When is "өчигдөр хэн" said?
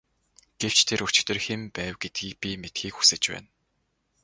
1.07-1.61